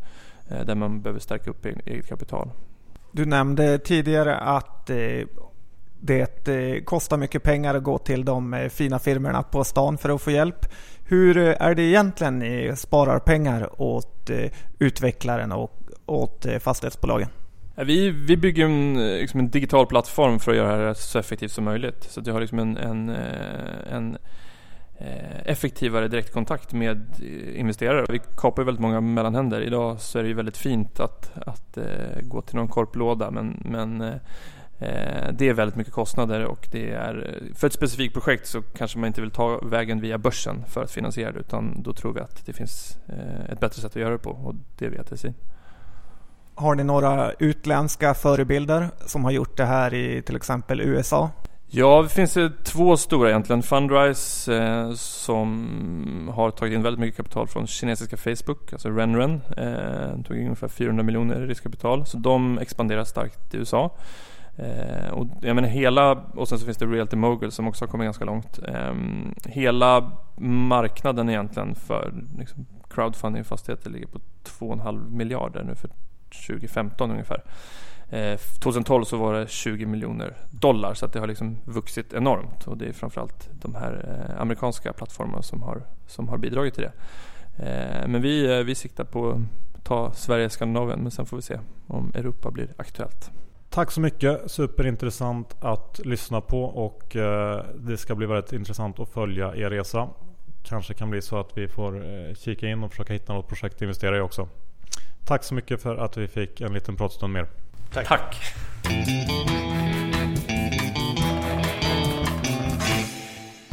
[0.49, 2.49] Eh, där man behöver stärka upp eget kapital.
[3.11, 4.97] Du nämnde tidigare att eh,
[5.99, 10.09] det eh, kostar mycket pengar att gå till de eh, fina firmorna på stan för
[10.09, 10.65] att få hjälp.
[11.05, 14.13] Hur eh, är det egentligen ni sparar pengar åt
[14.79, 15.76] utvecklaren och
[16.07, 17.29] åt eh, fastighetsbolagen?
[17.75, 21.19] Vi, vi bygger en, eh, liksom en digital plattform för att göra det här så
[21.19, 22.03] effektivt som möjligt.
[22.03, 24.17] Så att vi har liksom en, en, eh, en
[25.45, 27.05] effektivare direktkontakt med
[27.55, 28.05] investerare.
[28.09, 29.61] Vi kapar väldigt många mellanhänder.
[29.61, 31.77] Idag så är det ju väldigt fint att, att
[32.21, 33.99] gå till någon korplåda men, men
[35.31, 39.07] det är väldigt mycket kostnader och det är för ett specifikt projekt så kanske man
[39.07, 42.45] inte vill ta vägen via börsen för att finansiera det utan då tror vi att
[42.45, 42.97] det finns
[43.49, 45.33] ett bättre sätt att göra det på och det är via Tessin.
[46.59, 51.29] Har ni några utländska förebilder som har gjort det här i till exempel USA?
[51.67, 53.63] Ja, det finns två stora egentligen.
[53.63, 59.41] Fundrise eh, som har tagit in väldigt mycket kapital från kinesiska Facebook, alltså Renren.
[59.57, 62.05] Eh, tog in ungefär 400 miljoner i riskkapital.
[62.05, 63.95] Så de expanderar starkt i USA.
[64.55, 67.89] Eh, och jag menar hela, och sen så finns det Realty Mogul som också har
[67.89, 68.59] kommit ganska långt.
[68.67, 68.93] Eh,
[69.45, 70.11] hela
[70.69, 75.89] marknaden egentligen för liksom, crowdfunding fastigheter ligger på 2,5 miljarder nu för
[76.29, 77.43] 2015 ungefär.
[78.09, 82.67] Eh, 2012 så var det 20 miljoner dollar så att det har liksom vuxit enormt
[82.67, 86.83] och det är framförallt de här eh, amerikanska plattformarna som har, som har bidragit till
[86.83, 86.93] det.
[87.63, 89.41] Eh, men vi, vi siktar på
[89.75, 93.31] att ta Sverige Skandinavien men sen får vi se om Europa blir aktuellt.
[93.69, 94.51] Tack så mycket.
[94.51, 97.17] Superintressant att lyssna på och
[97.75, 100.09] det ska bli väldigt intressant att följa er resa.
[100.63, 102.03] Kanske kan bli så att vi får
[102.35, 104.47] kika in och försöka hitta något projekt att investera i också.
[105.27, 107.47] Tack så mycket för att vi fick en liten pratstund mer.
[107.93, 108.07] Tack.
[108.07, 108.35] Tack.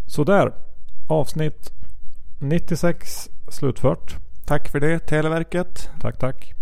[0.07, 0.53] Sådär.
[1.09, 1.73] Avsnitt
[2.39, 4.17] 96 slutfört.
[4.45, 5.91] Tack för det Televerket.
[6.01, 6.55] Tack, tack.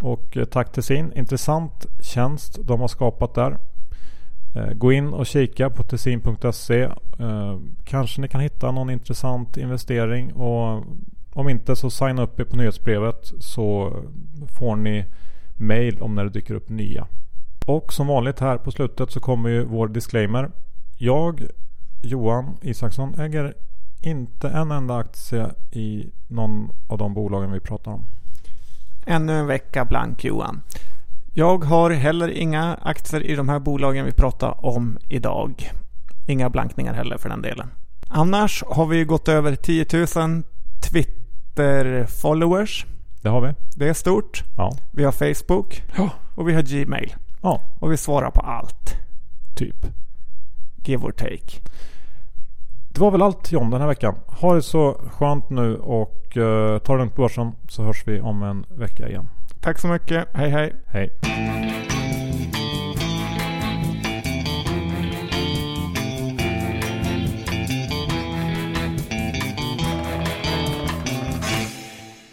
[0.00, 3.58] Och eh, tack till sin intressant tjänst de har skapat där.
[4.54, 6.82] Eh, gå in och kika på tessin.se.
[7.18, 10.84] Eh, kanske ni kan hitta någon intressant investering och
[11.38, 13.96] om inte så signa upp er på nyhetsbrevet så
[14.58, 15.04] får ni
[15.56, 17.06] mail om när det dyker upp nya.
[17.66, 20.50] Och som vanligt här på slutet så kommer ju vår disclaimer.
[20.96, 21.46] Jag,
[22.02, 23.54] Johan Isaksson, äger
[24.00, 28.04] inte en enda aktie i någon av de bolagen vi pratar om.
[29.06, 30.62] Ännu en vecka blank Johan.
[31.34, 35.70] Jag har heller inga aktier i de här bolagen vi pratar om idag.
[36.26, 37.70] Inga blankningar heller för den delen.
[38.08, 40.42] Annars har vi gått över 10 000
[40.90, 41.17] Twitter
[41.58, 42.86] Twitter-followers.
[43.22, 43.54] Det har vi.
[43.76, 44.44] Det är stort.
[44.56, 44.72] Ja.
[44.90, 45.82] Vi har Facebook.
[45.96, 46.10] Ja.
[46.34, 47.14] Och vi har Gmail.
[47.42, 47.62] Ja.
[47.78, 48.96] Och vi svarar på allt.
[49.56, 49.86] Typ.
[50.84, 51.60] Give or take.
[52.88, 54.14] Det var väl allt John den här veckan.
[54.26, 58.20] Ha det så skönt nu och uh, ta det lugnt på börsen så hörs vi
[58.20, 59.28] om en vecka igen.
[59.60, 60.28] Tack så mycket.
[60.34, 60.74] Hej hej.
[60.86, 61.10] Hej.